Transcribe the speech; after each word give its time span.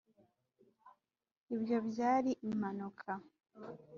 ibyo 1.55 1.77
byari 1.89 2.31
impanuka 2.47 3.11